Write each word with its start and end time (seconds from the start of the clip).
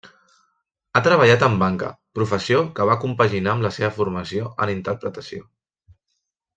Ha 0.93 1.01
treballat 1.07 1.45
en 1.47 1.57
banca, 1.65 1.91
professió 2.21 2.63
que 2.81 2.89
va 2.93 2.97
compaginar 3.05 3.55
amb 3.55 3.69
la 3.69 3.75
seva 3.79 3.95
formació 4.01 4.53
en 4.67 4.77
interpretació. 4.79 5.49